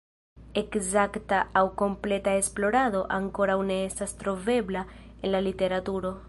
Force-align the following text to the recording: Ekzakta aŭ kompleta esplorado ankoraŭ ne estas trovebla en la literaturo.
Ekzakta 0.59 1.41
aŭ 1.61 1.63
kompleta 1.81 2.33
esplorado 2.39 3.03
ankoraŭ 3.19 3.59
ne 3.69 3.79
estas 3.91 4.17
trovebla 4.23 4.83
en 5.11 5.35
la 5.37 5.45
literaturo. 5.51 6.17